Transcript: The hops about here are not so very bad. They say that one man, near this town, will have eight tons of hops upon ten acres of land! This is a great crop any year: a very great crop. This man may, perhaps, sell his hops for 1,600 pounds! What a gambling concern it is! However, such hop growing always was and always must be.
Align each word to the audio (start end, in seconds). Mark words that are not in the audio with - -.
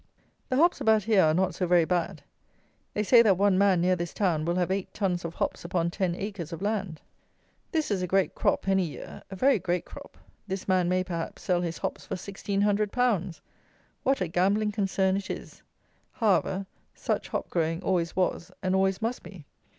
The 0.49 0.55
hops 0.57 0.81
about 0.81 1.03
here 1.03 1.21
are 1.21 1.33
not 1.35 1.53
so 1.53 1.67
very 1.67 1.85
bad. 1.85 2.23
They 2.95 3.03
say 3.03 3.21
that 3.21 3.37
one 3.37 3.55
man, 3.55 3.81
near 3.81 3.95
this 3.95 4.15
town, 4.15 4.45
will 4.45 4.55
have 4.55 4.71
eight 4.71 4.91
tons 4.95 5.23
of 5.23 5.35
hops 5.35 5.63
upon 5.63 5.91
ten 5.91 6.15
acres 6.15 6.51
of 6.51 6.59
land! 6.63 7.01
This 7.71 7.91
is 7.91 8.01
a 8.01 8.07
great 8.07 8.33
crop 8.33 8.67
any 8.67 8.83
year: 8.83 9.21
a 9.29 9.35
very 9.35 9.59
great 9.59 9.85
crop. 9.85 10.17
This 10.47 10.67
man 10.67 10.89
may, 10.89 11.03
perhaps, 11.03 11.43
sell 11.43 11.61
his 11.61 11.77
hops 11.77 12.03
for 12.07 12.13
1,600 12.15 12.91
pounds! 12.91 13.41
What 14.01 14.21
a 14.21 14.27
gambling 14.27 14.71
concern 14.71 15.17
it 15.17 15.29
is! 15.29 15.61
However, 16.13 16.65
such 16.95 17.27
hop 17.27 17.51
growing 17.51 17.83
always 17.83 18.15
was 18.15 18.51
and 18.63 18.73
always 18.73 19.03
must 19.03 19.21
be. 19.21 19.45